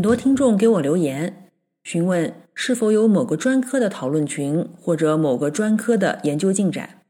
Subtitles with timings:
[0.00, 1.50] 很多听众给我留言，
[1.84, 7.02] 询问是否有某个专科的讨论群，或者某个专科的研究进展，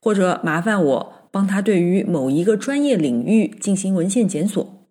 [0.00, 4.84] 或者麻烦我帮他对于某一个专业领域进行文献检索。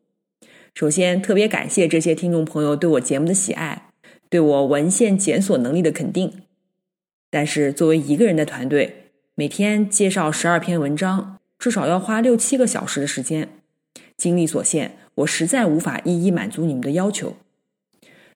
[0.74, 3.90] 首先，特别感谢这些听众朋友对我节目的喜爱，
[4.30, 6.32] 对我文献检索能力的肯定。
[7.30, 13.50] 但是，作为一个人的团队，每天介绍十二篇文章，至少要花六七个小时的时间，
[14.16, 15.00] 精力所限。
[15.16, 17.36] 我实在无法一一满足你们的要求。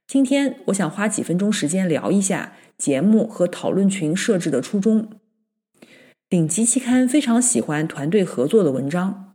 [0.07, 5.09] 今天我想花几分钟时间聊一下节目和讨论群设置的初衷。
[6.29, 9.33] 顶级期刊非常喜欢团队合作的文章，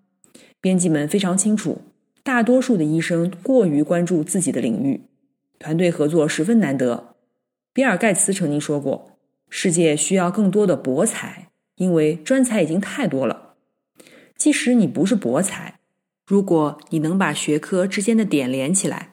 [0.61, 1.83] 编辑们非常清楚，
[2.23, 5.03] 大多数的医生过于关注自己的领域，
[5.59, 7.17] 团队合作十分难得。
[7.73, 9.19] 比尔盖茨曾经说过
[9.51, 13.55] ：“世界需要更多的博才，因为专才已经太多了。
[14.37, 15.81] 即使你不是博才。”
[16.27, 19.10] 如果你能把学科之间的点连起来，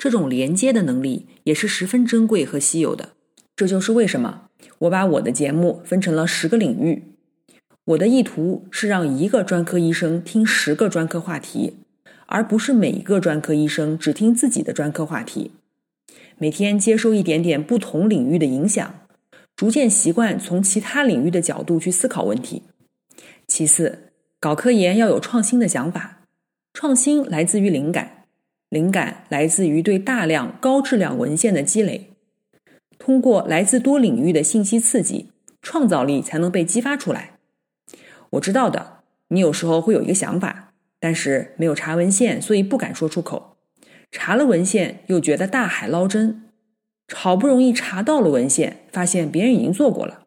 [0.00, 3.10] 这种连接的能力也是十分珍贵和稀有的。
[3.54, 4.48] 这就是为什么
[4.78, 7.02] 我把我的节目分成了十个领域。
[7.84, 11.74] 我的意图是让一个专科医生听十个专科话题，
[12.24, 15.50] 而不是每一个专科医生只听自己的专科话题。
[16.38, 18.94] 每天接受一点点不同领域的影响，
[19.54, 22.62] 逐渐习惯从其他领域的角度去思考问题。
[23.46, 26.22] 其次，搞科研要有创新的想法。
[26.72, 28.19] 创新来自于灵感，
[28.70, 32.12] 灵感来自于对大量高质量文献的积累。
[32.98, 37.32] 通过来自多领域的信息刺激，创造力才能被激发出来。
[38.30, 43.56] 我知道的，你有时候会有一个想法，但是没有查文献，所以不敢说出口。
[44.10, 46.44] 查了文献，又觉得大海捞针。
[47.12, 50.26] 好不容易查到了文献，发现别人已经做过了。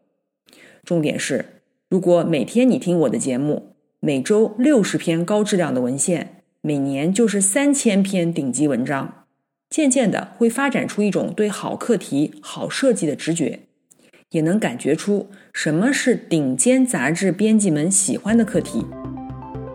[0.84, 3.70] 重点是，如果每天你听我的节目。
[4.06, 9.25] 每周六十篇高质量的文献，每年就是三千篇顶级文章。
[9.69, 13.59] 渐渐的，会发展出一种对好课题、好设计的直觉，
[14.29, 18.85] 也能感觉出什么是顶尖杂志编辑们喜欢的课题。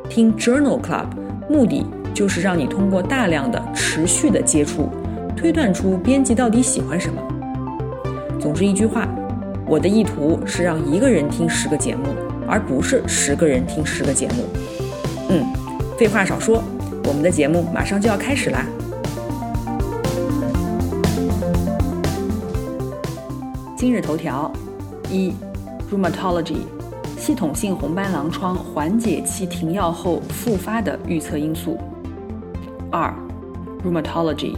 [0.09, 1.09] 听 Journal Club，
[1.51, 1.85] 目的
[2.15, 4.89] 就是让你通过大量的持续的接触，
[5.37, 7.21] 推断出编辑到底喜欢什么。
[8.41, 9.07] 总之一句话，
[9.67, 12.05] 我的意图是让一个人听十个节目。
[12.51, 14.47] 而不是十个人听十个节目。
[15.29, 15.45] 嗯，
[15.99, 16.65] 废话少说，
[17.09, 18.67] 我们的节目马上就要开始啦。
[23.75, 24.53] 今日头条：
[25.11, 25.33] 一
[25.91, 26.59] ，Rheumatology，
[27.17, 31.79] 系统性红斑狼疮缓解期停药后复发的预测因素。
[32.93, 33.11] 二
[33.83, 34.57] ，Rheumatology，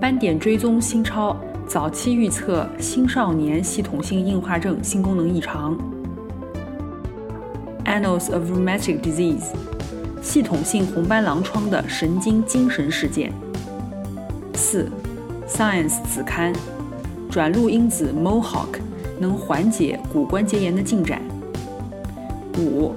[0.00, 1.36] 斑点追踪新超
[1.66, 5.76] 早期预测青少年系统性硬化症性功能异常。
[7.84, 9.46] Annals of Rheumatic Disease，
[10.20, 13.32] 系统性红斑狼疮的神经精神事件。
[14.54, 14.90] 四
[15.48, 16.52] ，Science 子刊，
[17.30, 18.80] 转录因子 Mohawk
[19.18, 21.22] 能缓解骨关节炎的进展。
[22.58, 22.92] 五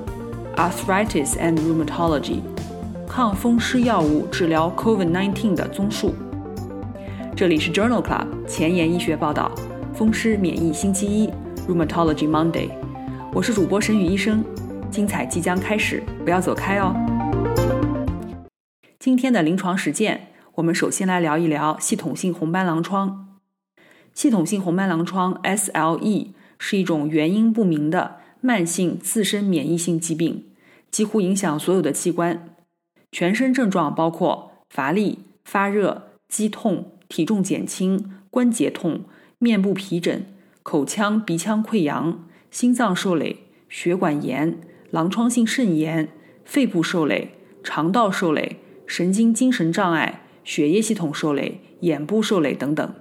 [0.56, 2.40] ，Arthritis and Rheumatology，
[3.08, 6.16] 抗风湿药物治疗 COVID-19 的综述。
[7.36, 9.52] 这里是 Journal Club 前沿医学报道，
[9.94, 11.30] 风湿免疫星期一
[11.68, 12.70] ，Rheumatology Monday，
[13.34, 14.44] 我是主播沈宇医生。
[14.90, 16.94] 精彩即将开始，不要走开哦！
[19.02, 23.40] 今天的临床实践，我们首先来聊一聊系统性红斑狼疮。
[24.14, 26.28] 系统性红斑狼疮 （SLE）
[26.60, 30.46] 是一种原因不明的慢性自身免疫性疾病，
[30.92, 32.54] 几乎影响所有的器官。
[33.12, 39.06] 全身症状包括乏力、发热、肌痛、体重减轻、关节痛、
[39.40, 40.28] 面部皮疹、
[40.62, 44.60] 口腔、鼻腔溃疡、心脏受累、血管炎。
[44.92, 46.08] 狼疮性肾炎、
[46.46, 47.32] 肺部受累、
[47.64, 48.58] 肠道受累、
[48.92, 52.94] 神经精神障碍、血液系统受累、眼部受累等等。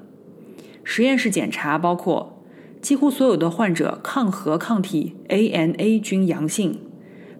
[0.85, 2.45] 实验室检查包括
[2.81, 6.79] 几乎所有的患者抗核抗体 ANA 均阳性，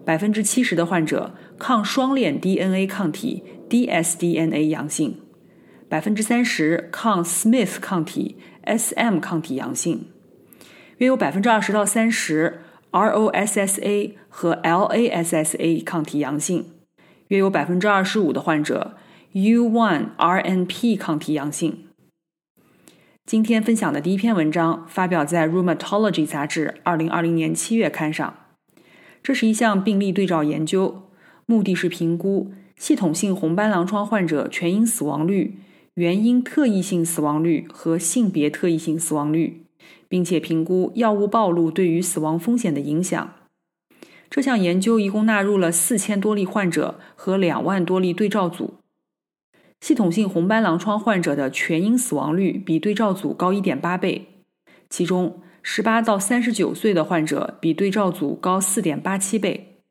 [0.03, 5.15] 百分之七十的患者抗双链 DNA 抗体 dsDNA 阳性，
[5.87, 10.07] 百分之三十抗 Smith 抗体 SM 抗体阳性，
[10.97, 12.59] 约有百分之二十到三十。
[12.91, 16.65] ROSSA 和 LASSA 抗体阳性，
[17.31, 18.97] 约有百分之二十五的患者
[19.33, 21.85] U1RNP 抗体阳性。
[23.25, 28.35] 今天分享的第一篇文章发表在《Rheumatology》杂志二零二零年七月刊上。
[29.23, 31.03] 这是一项病例对照研究，
[31.45, 35.59] 目的是评估系统性红斑狼疮患者全因死亡率、
[35.93, 39.63] 原因特异性死亡率和性别特异性死亡率，
[40.09, 43.35] 并且评估药物暴露对于死亡风险的影响。
[44.31, 48.75] 这项研究一共纳入了四千多例患者和两万多例对照组。
[49.81, 54.27] 系统性红斑狼疮患者的全因死亡率比对照组高1.8倍，
[54.89, 59.81] 其中18到39岁的患者比对照组高4.87倍。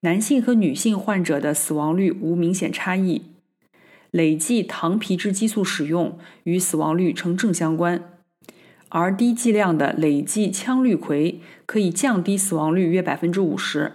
[0.00, 3.22] 男性和女性患者的死亡率无明显差异。
[4.10, 8.19] 累计糖皮质激素使用与死亡率呈正相关，
[8.90, 13.90] 而低剂量的累计羟氯喹可以降低死亡率约50%。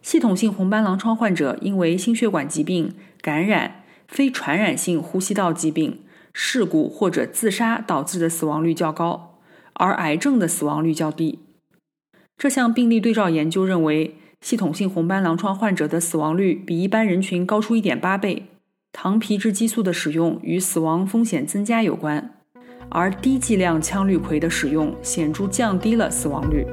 [0.00, 3.78] 系统性红斑狼疮患者因为心血管疾病、感染。
[4.10, 6.00] 非传染性呼吸道疾病、
[6.32, 9.38] 事故或者自杀导致的死亡率较高，
[9.74, 11.38] 而癌症的死亡率较低。
[12.36, 18.46] 这项病例对照研究认为，系统性红斑狼疮患者的死亡率比一般人群高出1.8倍。
[18.90, 22.39] 糖皮质激素的使用与死亡风险增加有关，
[22.88, 26.66] 而低剂量羟氯喹的使用显著降低了死亡率。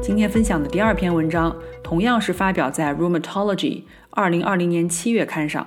[0.00, 3.82] 今天分享的第二篇文章同样是发表在《Rheumatology》
[4.12, 5.66] 2020年7月刊上。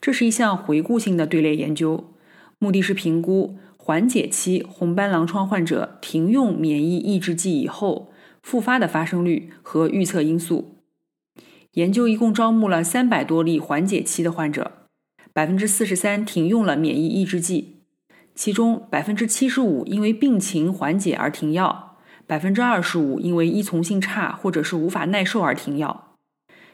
[0.00, 2.12] 这是一项回顾性的队列研究，
[2.58, 8.12] 目的是评估缓解期红斑狼疮患者停用免疫抑制剂以后
[8.42, 10.76] 复发的发生率和预测因素。
[11.72, 14.72] 研究一共招募了三百多例缓解期的患者，
[15.32, 17.77] 百分之四十三停用了免疫抑制剂，
[18.38, 26.14] 其中百分之七十五因为病情缓解而停药，百分之二十五因为依从性差或者是无法耐受而停药。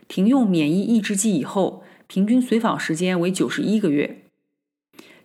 [0.07, 1.83] 停用免疫抑制剂以后。
[2.07, 4.25] 平均随访时间为九十一个月。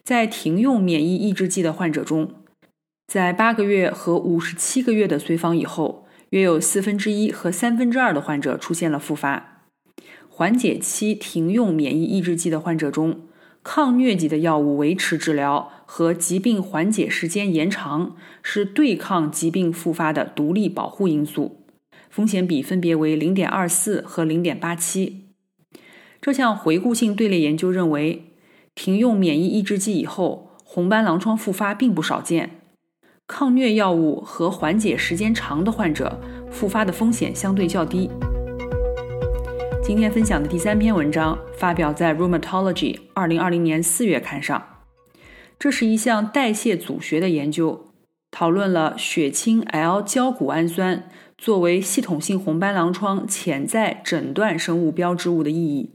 [0.01, 2.31] 在停用免疫抑制剂的患者中，
[3.05, 9.65] 在八个月和五十七个月的随访以后，约有四分之一和三分之二的患者出现了复发。
[10.29, 13.27] 缓解期停用免疫抑制剂的患者中，
[13.61, 21.65] 抗疟疾的药物维持治疗和疾病缓解时间延长是对抗疾病复发的独立保护因素，
[22.11, 25.31] 风险比分别为零点二四和零点八七。
[26.21, 28.35] 这项回顾性队列研究认为，
[28.75, 32.61] 停用免疫抑制剂以后，红斑狼疮复发并不少见。
[33.25, 36.21] 抗疟药物和缓解时间长的患者，
[36.51, 38.07] 复发的风险相对较低。
[39.83, 44.78] 今天分享的第三篇文章发表在《Rheumatology》二零二零年四月刊上。
[45.59, 47.91] 这是一项代谢组学的研究，
[48.31, 55.91] 讨论了血清 L 胶谷氨酸作为系统性红斑狼疮潜在诊断生物标志物的意义。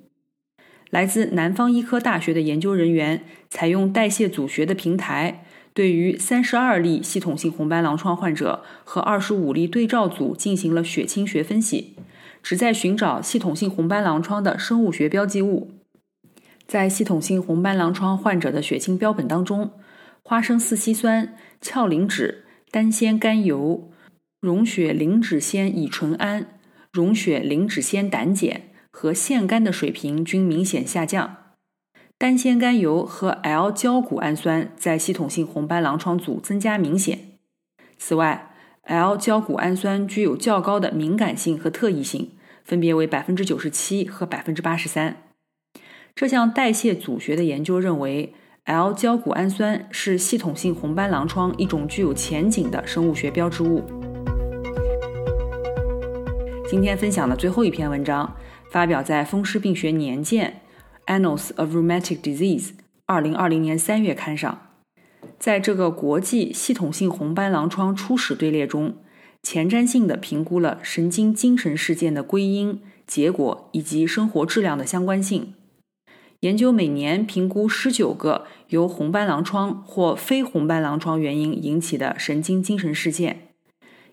[0.90, 11.96] 来自南方医科大学的研究人员采用代谢组学的平台，对于三十二例系统性红斑狼疮患者和二十五例对照组进行了血清学分析，
[12.42, 15.70] 旨在寻找系统性红斑狼疮的生物学标记物。
[16.66, 19.72] 在系统性红斑狼疮患者的血清标本当中，
[20.22, 23.90] 花生四烯酸、鞘磷脂、单酰甘油、
[24.40, 26.58] 溶血磷脂酰乙醇胺、
[26.92, 28.62] 溶血磷脂酰胆碱。
[28.96, 31.36] 和腺苷的水平均明显下降，
[32.16, 37.18] 单酰甘油和 L 胶谷氨酸在系统性红斑狼疮组增加明显。
[37.98, 42.30] 此外，L 胶谷氨酸具有较高的敏感性和特异性，
[42.62, 45.23] 分别为百分之九十七和百分之八十三。
[46.16, 48.32] 这项代谢组学的研究认为
[48.66, 53.82] ，L 焦谷氨酸是系统性红斑狼疮一种具有前景的生物学标志物。
[56.70, 58.36] 今天分享的最后一篇文章。
[58.70, 60.62] 发表在《风湿病学年鉴》
[61.20, 62.70] （Annals of Rheumatic Disease）
[63.06, 64.68] 二零二零年三月刊上。
[65.38, 68.96] 在这个国际系统性红斑狼疮初始队列中，
[69.42, 75.54] 前瞻性的评估了神经精神事件的归因、结果以及生活质量的相关性。
[76.44, 83.48] 研究每年评估十九个由红斑狼疮或非红斑狼疮原因引起的神经精神事件。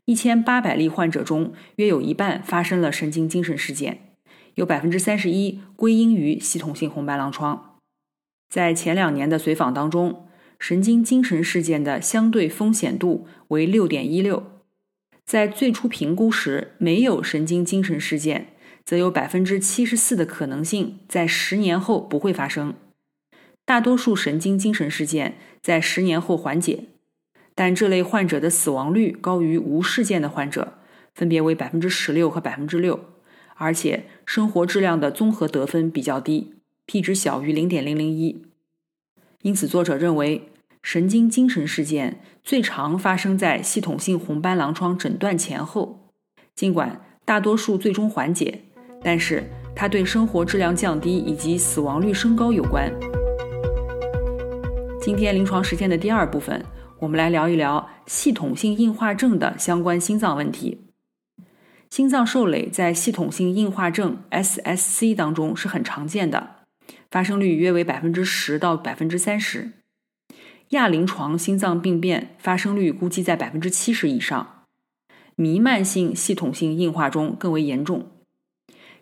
[0.06, 4.14] 一千八百例患者中，约有一半发生了神经精神事件。
[4.56, 7.76] 有百分之三十一归因于系统性红斑狼疮。
[8.48, 14.42] 在前两年的随访当中，神经精神事件的相对风险度为六点一六。
[15.26, 18.54] 在最初评估时没有神经精神事件，
[18.86, 22.74] 则有百分之七十四的可能性在十年后不会发生。
[23.66, 26.86] 大多数神经精神事件在十年后缓解，
[27.56, 30.80] 但这类患者的死亡率高于无事件的患者，
[31.14, 33.00] 分别为百分之十六和百分之六，
[33.56, 38.44] 而且生活质量的综合得分比较低，p 值小于零点零零一。
[39.44, 40.50] 因此，作者认为
[40.82, 46.10] 神经精神事件最常发生在系统性红斑狼疮诊断前后，
[46.56, 48.64] 尽管大多数最终缓解，
[49.04, 49.44] 但是
[49.76, 52.92] 它对生活质量降低以及死亡率升高有关。
[55.02, 56.64] 今天临床实践的第二部分，
[57.00, 60.80] 我们来聊一聊系统性硬化症的相关心脏问题。
[61.90, 66.58] 心脏受累在系统性硬化症 （SSC） 当中是很常见的，
[67.10, 69.72] 发生率约为百分之十到百分之三十。
[70.70, 74.64] 亚临床心脏病变发生率估计在百分之七十以上，
[75.36, 78.08] 弥漫性系统性硬化中更为严重。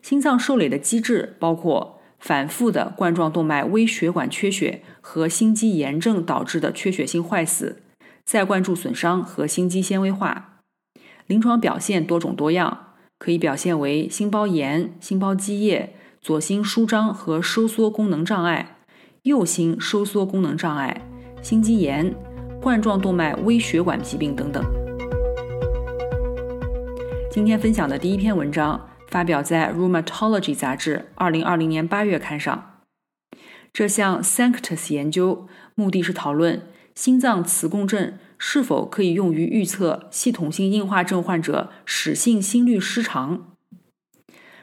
[0.01, 1.96] 心脏受累的机制包括。
[2.22, 7.82] 反复的冠状动脉微血管缺血和心肌炎症导致的缺血性坏死、
[8.25, 10.60] 再灌注损伤和心肌纤维化，
[11.27, 12.88] 临床表现多种多样，
[13.18, 18.79] 可以表现为心包炎、心包积液、左心舒张和收缩功能障碍、
[19.22, 21.10] 右心收缩功能障碍、
[21.41, 22.13] 心肌炎、
[22.62, 24.62] 冠状动脉微血管疾病等等。
[27.32, 28.88] 今天分享的第一篇文章。
[29.09, 32.81] 发表在《Rheumatology》杂志二零二零年八月刊上。
[33.73, 36.61] 这项 Sanctus 研究目的是讨论
[36.93, 43.55] 心脏磁共振是否可以用于预测系统性硬化症患者室性心律失常。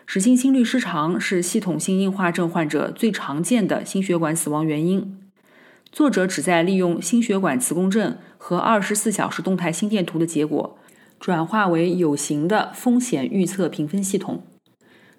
[0.06, 5.18] 室性心律失常是系统性硬化症患者最常见的心血管死亡原因。
[5.90, 10.78] 作者旨在利用心血管磁共振和二十四小时动态心电图的结果。
[11.18, 14.42] 转化为有形的风险预测评分系统。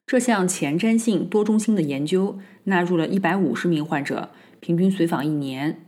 [0.05, 5.81] 这项前瞻性多中心的研究纳入了一百五十名患者，平均随访一年。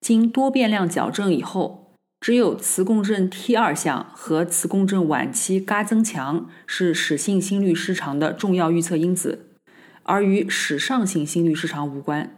[0.00, 9.46] 经多变量矫正以后，只有磁共振 T 二项和磁共振晚期嘎增强是室性心律失常的重要预测因子，
[10.02, 12.36] 而与室上性心律失常无关。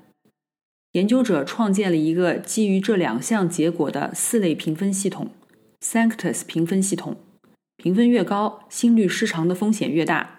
[0.92, 5.30] 研究者创建了一个基于这两项结果的四类评分系统。
[5.82, 7.16] Sanctus 评分系统，
[7.76, 10.38] 评分越高，心律失常的风险越大。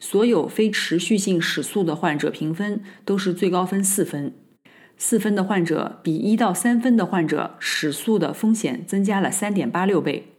[0.00, 4.34] 所有非持续性室速的患者评分都是最高分四分，
[4.98, 10.32] 四分的患者比一到三分的患者室速的风险增加了三点八六倍，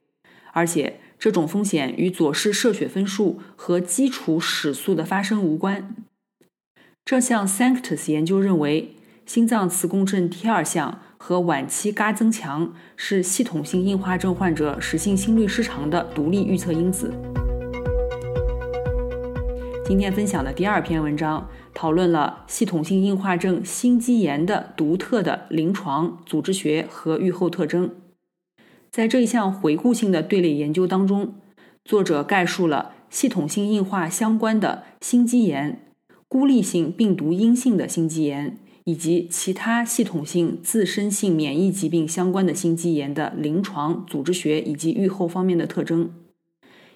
[0.52, 5.96] 而且这种风险与左室射血分数和基础室速的发生无关。
[7.06, 8.96] 这项 Sanctus 研究认为，
[9.26, 11.00] 心脏磁共振 T 二项。
[11.26, 17.14] 和晚期嘎增强是系统性硬化症患者室性心律失常的独立预测因子。
[19.86, 27.90] 今天分享的第二篇文章讨论了系统性硬化症心肌炎的独特的临床、组织学和预后特征。
[28.92, 31.36] 在这一项回顾性的队列研究当中，
[31.86, 35.88] 作者概述了系统性硬化相关的心肌炎、
[36.28, 38.58] 孤立性病毒阴性的心肌炎。
[38.86, 46.14] 以及其他系统性自身性免疫疾病相关的心肌炎的临床、组织学以及预后方面的特征。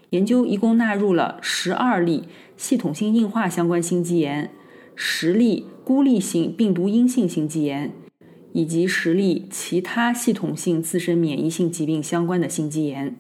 [0.10, 2.26] 研究一共纳入了十二例
[2.58, 4.52] 系统性硬化相关心肌炎、
[4.96, 7.94] 十例孤立性病毒阴性心肌炎，
[8.52, 13.18] 以及十例其他系统性自身免疫性疾病相关的心肌炎。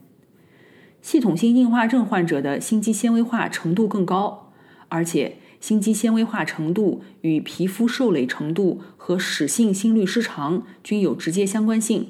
[1.01, 4.51] 系统性硬化症患者的心肌纤维化程度更高，
[4.89, 5.37] 而且。
[5.59, 12.09] 心肌纤维化程度与皮肤受累程度和室性心律失常均有直接相关性。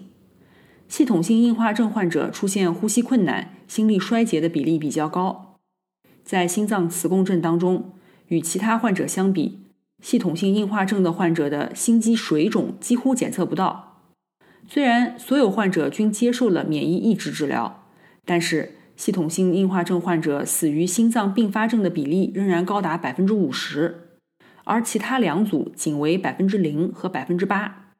[0.87, 5.57] 系统性硬化症患者出现呼吸困难、心力衰竭的比例比较高。
[6.23, 7.93] 在心脏磁共振当中，
[8.27, 9.59] 与其他患者相比，
[10.01, 14.01] 系统性硬化症的患者的心肌水肿几乎检测不到。
[14.67, 17.85] 虽然所有患者均接受了免疫抑制治疗，
[18.25, 18.73] 但是。
[18.97, 24.09] 系统性硬化症患者死于心脏并发症的比例仍然高达百分之五十，
[24.63, 27.93] 而其他两组仅为百分之零和百分之八。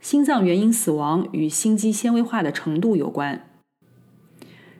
[0.00, 3.44] 心脏原因死亡与心肌纤维化的程度有关。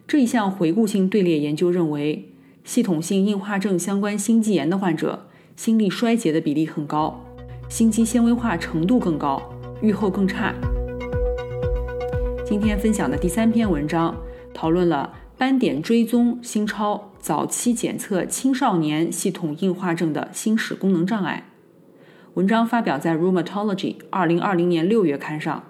[0.06, 5.26] 这一项回顾性队列研究认为，系统性硬化症相关心肌炎的患者
[5.56, 7.24] 心力衰竭的比例很高，
[7.68, 9.42] 心肌纤维化程度更高，
[9.82, 10.54] 预后更差。
[12.46, 14.16] 今天分享的第三篇文章
[14.54, 15.12] 讨论了。
[15.40, 21.48] 斑点追踪心超早期检测青少年系统硬化症的心室功能障碍。
[22.34, 25.64] 文章发表在《Rheumatology》二零二零年六月刊上。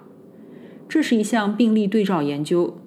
[0.89, 2.81] 这是一项病例对照研究。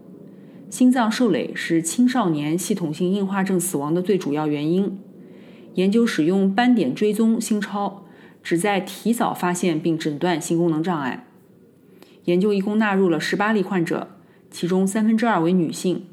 [0.68, 4.98] 心脏受累是青少年系统性硬化症死亡的最主要原因。
[5.76, 8.04] 研究使用斑点追踪心超，
[8.42, 11.26] 旨在提早发现并诊断心功能障碍。
[12.26, 14.08] 研究一共纳入了十八例患者，
[14.50, 16.04] 其中三分之二为女性。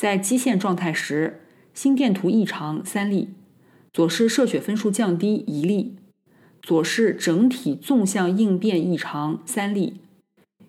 [0.00, 1.42] 在基线状态时，
[1.74, 3.34] 心电图异常三例，
[3.92, 5.98] 左室射血分数降低一例，
[6.62, 10.00] 左室整体纵向应变异常三例，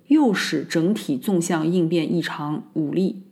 [0.08, 3.24] 右室整体纵向应变异常五例。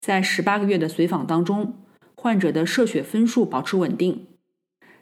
[0.00, 1.76] 在十八个月的随访当中，
[2.16, 4.26] 患者的射血分数保持稳定。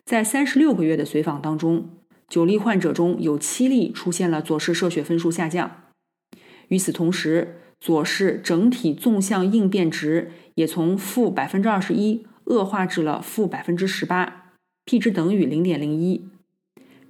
[0.04, 1.88] 在三十六个月的随访当中，
[2.28, 5.84] 九例患者中有七例出现了左室射血分数下降。
[6.68, 14.52] 与此同时，左室整体纵向应变值也从负百分之二十一恶化至了负百分之十八
[14.84, 16.28] ，P 值等于零点零一。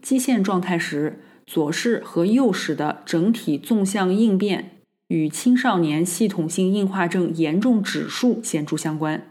[0.02, 9.26] 基线状态时，左室和右室的整体纵向应变与青少年系统性硬化症严重指数显著相关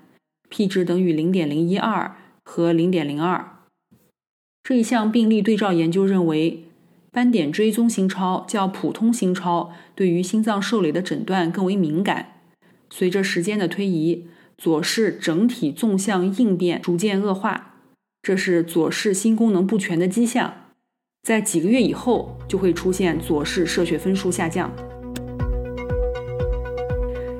[0.50, 3.60] ，P 值等于零点零一二和零点零二。
[4.64, 6.67] 这一项病例对照研究认为，
[7.18, 12.34] 斑点追踪心超较普通心超对于心脏受累的诊断更为敏感。
[12.92, 17.74] 随着时间的推移，左室整体纵向应变逐渐恶化，
[18.22, 20.54] 这是左室心功能不全的迹象。
[21.24, 24.72] 在几个月以后，就会出现左室射血分数下降。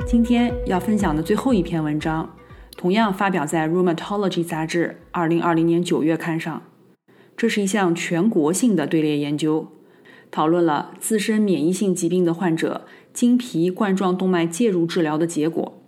[0.08, 2.36] 今天要分享的最后一篇文章，
[2.76, 6.64] 同样发表在《Rheumatology》杂志2020年9月刊上。
[7.38, 9.68] 这是一项全国性的队列研究，
[10.32, 15.84] 讨论了自身免疫性疾病的患者经皮冠状动脉介入治疗的结果。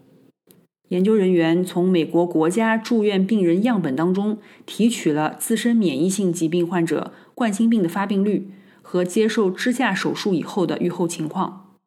[0.89, 8.49] 研究人员从美国国家住院病人样本当中提取了自身免疫性疾病患者冠心病的发病率
[8.81, 11.77] 和接受支架手术以后的预后情况。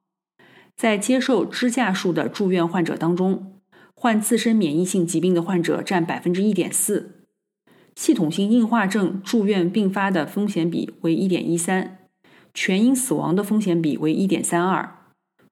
[0.77, 3.61] 在接受支架术的住院患者当中，
[3.95, 7.22] 患自身免疫性疾病的患者占百分之一点四。
[7.95, 11.91] 系统性硬化症住院并发的风险比为1.13，
[12.55, 14.89] 全因死亡的风险比为1.32，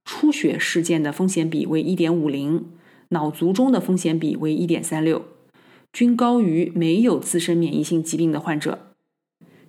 [0.05, 2.63] 出血事件的风险比为1.50，
[3.11, 5.23] 脑卒中的风险比为1.36，
[5.93, 8.87] 均高于没有自身免疫性疾病的患者。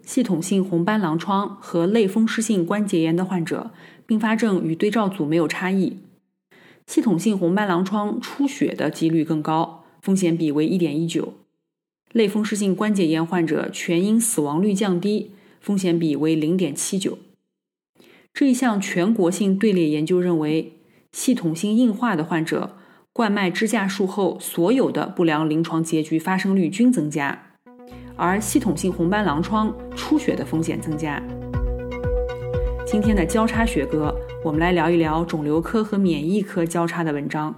[0.04, 3.72] 系统性红斑狼疮和类风湿性关节炎的患者
[4.08, 5.98] 并发症与对照组没有差异。
[6.88, 11.41] 系统性红斑狼疮出血的几率更高，风险比为1.19。
[12.14, 17.18] 类风湿性关节炎患者全因死亡率降低，风险比为零点七九。
[18.34, 20.80] 这一项全国性队列研究认为，
[21.12, 22.78] 系统性硬化的患者
[23.14, 27.54] 冠脉支架术后所有的不良临床结局发生率均增加，
[28.16, 31.22] 而系统性红斑狼疮出血的风险增加。
[32.86, 37.56] 今天的交叉学科，我们来聊一聊肿瘤科和免疫科交叉的文章。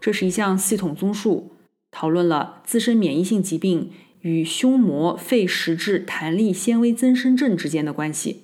[0.00, 1.55] 这是一项系统综述。
[1.98, 8.42] 讨论了自身免疫性疾病与胸膜肺实质弹力纤维增生症之间的关系。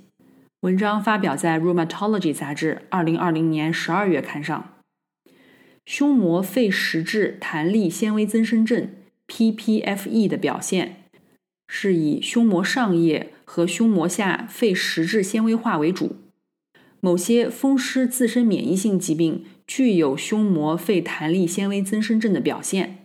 [0.62, 4.72] 文章发表在《Rheumatology》杂志2020年12月刊上。
[5.84, 8.88] 胸膜肺实质弹力纤维增生症
[9.28, 11.04] （PPFE） 的表现
[11.68, 16.16] 是以胸膜上叶和胸膜下肺实质纤维化为主。
[17.00, 23.01] 某些风湿自身免疫性疾病具有胸膜肺弹力纤维增生症的表现。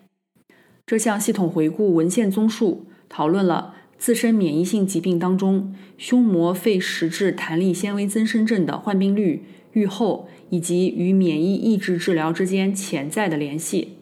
[0.87, 13.97] 这项系统回顾文献综述讨论了自身免疫性疾病当中胸膜肺实质弹力纤维增生症的患病率、预后以及与免疫抑制治疗之间潜在的联系。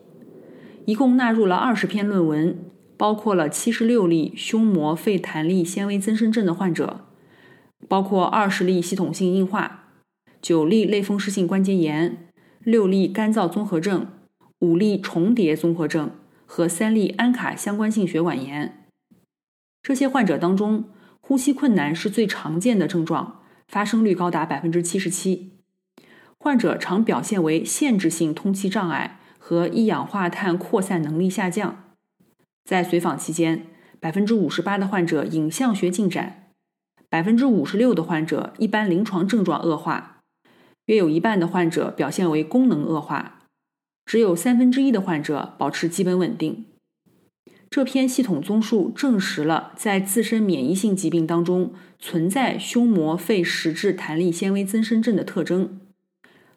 [0.86, 2.56] 一共纳入了二十篇论文，
[2.95, 7.00] 包括了七十六例胸膜肺弹力纤维增生症的患者，
[7.88, 9.86] 包括二十例系统性硬化、
[10.39, 12.28] 九例类风湿性关节炎、
[12.60, 14.06] 六例干燥综合症、
[14.60, 16.12] 五例重叠综合症。
[16.45, 18.86] 和三例安卡相关性血管炎，
[19.81, 20.86] 这些患者当中，
[21.19, 25.53] 呼吸困难是最常见的症状，发生率高达百分之七十七。
[26.38, 31.84] 患者常表现为限制性通气障碍和一氧化碳扩散能力下降。
[32.63, 33.65] 在随访期间，
[33.99, 36.51] 百分之五十八的患者影像学进展，
[37.10, 40.21] 百分之五十六的患者一般临床症状恶化，
[40.86, 43.35] 约有一半的患者表现为功能恶化。
[44.06, 46.65] 只有三分之一的患者保持基本稳定。
[47.72, 55.82] 这篇系统综述证实了在自身免疫性疾病当中存在胸膜肺实质弹力纤维增生症的特征。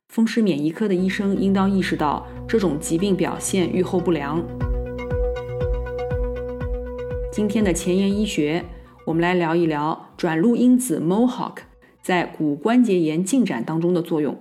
[0.09, 4.47] 风湿免疫科的医生应当意识到这种疾病表现预后不良。
[7.33, 8.65] 今天的前沿医学，
[9.07, 11.57] 我们来聊一聊转录因子 MOHOC
[12.03, 14.39] 在骨关节炎进展当中的作用。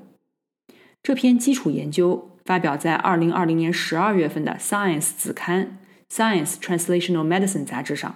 [1.02, 2.37] 这篇基础研究。
[2.48, 5.80] 发表在二零二零年十二月份的《Science》子刊
[6.16, 8.16] 《Science Translational Medicine》杂志上。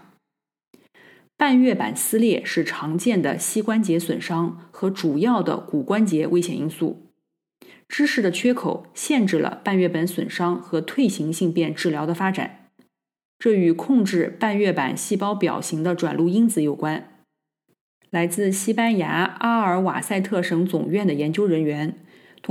[1.35, 7.07] 半月板撕裂是常见的膝关节损伤和主要的骨关节危险因素。
[7.89, 12.69] 知识的缺口限制了半月板损伤和退行性变治疗的发展，
[13.37, 17.25] 这与控制半月板细胞表型的转录因子有关。
[18.09, 21.97] 来自西班牙阿尔瓦塞特省总院的研究人员，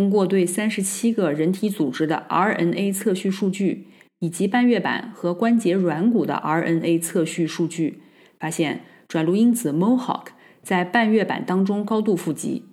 [0.00, 3.88] 通过对三十七个人体组织的 RNA 测序数据
[4.20, 8.00] 以及半月板和关节软骨的 RNA 测序数据，
[8.38, 10.28] 发现转录因子 Mohawk
[10.62, 12.64] 在半月板当中高度富集。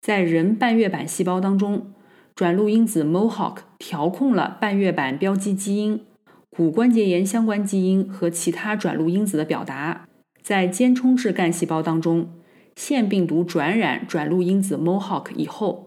[0.00, 1.92] 在人半月板细胞当中，
[2.36, 6.00] 转录因子 Mohawk 调控了半月板标记基因、
[6.48, 10.06] 骨关节炎相关基因和其他转录因子的表达。
[10.40, 12.28] 在间充质干细胞当中，
[12.76, 15.85] 腺病毒转染转录因子 Mohawk 以后，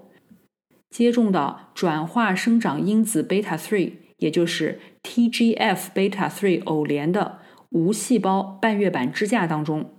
[0.90, 9.94] 接种到转化生长因子 beta three，也就是 TGF beta three 偶联的无细胞半月板支架当中，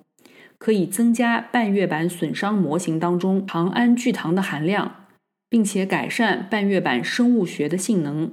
[0.58, 5.06] 可以增加半月板损伤模型当中糖胺聚糖的含量，
[5.48, 8.32] 并且改善半月板生物学的性能。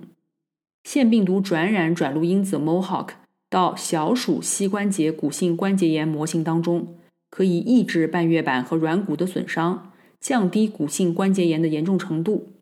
[0.84, 3.10] 腺病毒转染转录因子 Mohawk。
[3.50, 6.98] 到小鼠膝关节骨性关节炎模型当中，
[7.30, 9.87] 可以抑制半月板和软骨的损伤，
[10.20, 12.54] 降低骨性关节炎的严重程度。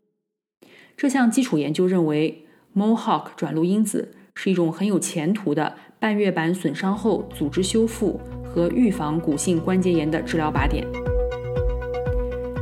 [0.96, 10.86] 这项基础研究认为，Mohawk 转录因子是一种很有前途的半月板损伤后组织修复和预防骨性关节炎的治疗靶点。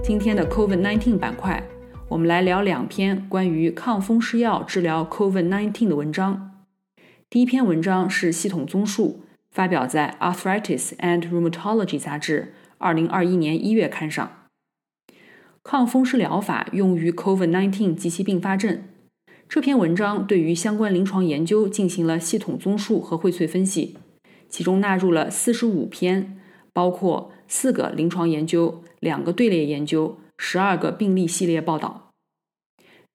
[0.03, 1.63] 今天的 COVID-19 板块，
[2.09, 6.51] 我们来聊两篇关于抗风湿药治疗 COVID-19 的文章。
[7.31, 14.44] 第一篇文章是系统综述，发表在《Arthritis and Rheumatology》杂志二零二一年一月刊上。
[15.65, 18.85] 抗风湿疗法用于 COVID-19 及其并发症。
[19.49, 23.97] 这篇文章对于相关临床研究进行了系统综述和荟萃分析，
[24.49, 26.39] 其中纳入了四十五篇，
[26.73, 32.13] 包括四个临床研究、两个队列研究、十二个病例系列报道。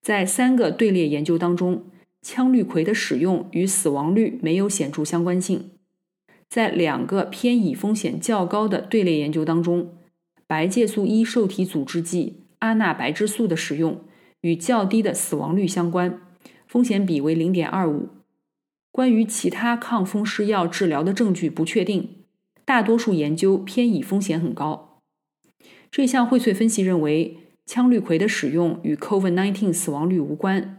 [0.02, 1.86] 在三个队列研究当中。
[2.22, 5.70] 羟氯喹的使用与死亡率没有显著相关性。
[6.50, 9.96] 在两个偏倚风险较高的队列研究当中，
[10.46, 14.02] 白介素一受体阻滞剂阿那白质素的使用
[14.42, 16.22] 与较低的死亡率相关，
[16.68, 18.10] 风险比为零点二五。
[18.92, 22.26] 关于其他抗风湿药治疗的证据不确定，
[22.66, 25.02] 大多数研究偏倚风险很高。
[25.92, 30.76] 这项荟萃分析认为，羟氯喹的使用与 COVID-19 死亡率无关。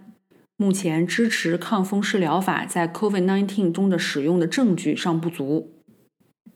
[0.57, 5.73] 目前支持抗风湿疗法在 COVID-19 中的使用的证据尚不足。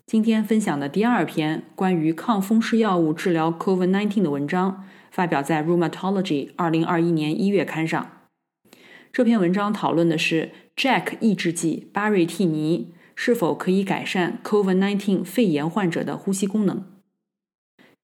[0.07, 4.85] 今天分享的第二篇关于抗风湿药物治疗 COVID-19 的文章，
[5.15, 8.11] 发表在《Rheumatology》二零二一年一月刊上。
[9.13, 16.85] 这篇文章讨论的是 Jack 抑制剂巴瑞替尼是否可以改善 COVID-19 肺炎患者的呼吸功能。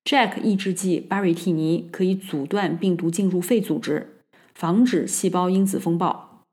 [0.04, 4.20] Jack 抑制剂巴瑞替尼可以阻断病毒进入肺组织。
[4.54, 6.44] 防止细胞因子风暴。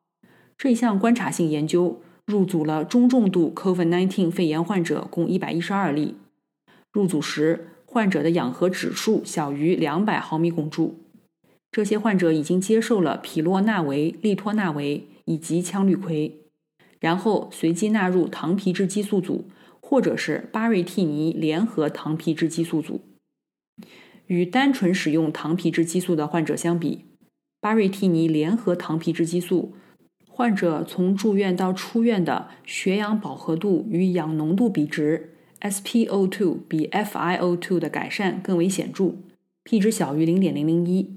[0.57, 6.15] 这项观察性研究入组了中重度 COVID-19 肺炎患者共112例。
[6.93, 10.99] 入组时，患者的氧合指数小于200毫米汞柱。
[11.71, 16.33] 这些患者已经接受了匹洛那韦、利托那韦以及羟氯喹，
[16.99, 19.45] 然后随机纳入糖皮质激素组
[19.81, 23.01] 或者是巴瑞替尼联合糖皮质激素组。
[24.27, 27.05] 与单纯使用糖皮质激素的患者相比，
[27.59, 29.73] 巴瑞替尼联合糖皮质激素，
[30.29, 39.15] 患者从住院到出院的血氧饱和度与氧浓度比值 （SpO2 比 FiO2） 的改善更为显著
[39.63, 41.07] ，p 值小于0.001。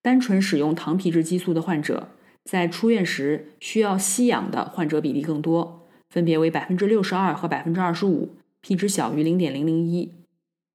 [0.00, 2.08] 单纯使用糖皮质激素的患者，
[2.44, 10.10] 在出院时需要吸氧的患者比例更多，分别为62%和 25%，p 值小于0.001。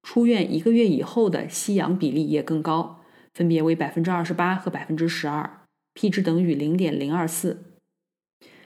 [0.04, 3.04] 出院一个月以后的吸氧比例也更高。
[3.34, 5.60] 分别为百分之二十八和百分之十二
[5.94, 7.66] ，p 值等于零点零二四。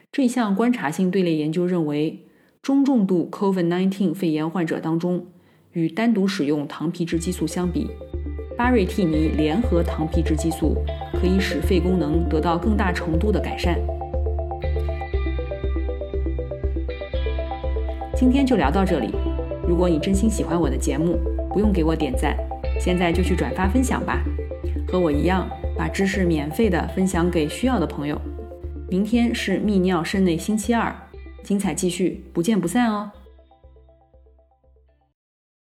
[0.09, 2.25] 这项观察性队列研究认为，
[2.61, 5.25] 中重度 COVID-19 肺炎患者当中，
[5.71, 7.89] 与单独使用糖皮质激素相比，
[8.55, 10.75] 巴瑞替尼联合糖皮质激素
[11.19, 13.79] 可以使肺功能得到更大程度的改善。
[18.15, 19.09] 今天就聊到这里。
[19.67, 21.19] 如果你真心喜欢我的节目，
[21.51, 22.37] 不用给我点赞，
[22.79, 24.21] 现在就去转发分享吧。
[24.87, 28.21] 和我一样，把知识免费的分享给需要的朋友。
[28.87, 30.95] 明天是泌尿肾内星期二，
[31.43, 33.11] 精彩继续，不见不散哦。